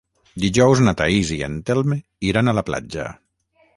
[0.43, 1.93] Dijous na Thaís i en Telm
[2.31, 3.07] iran a la platja.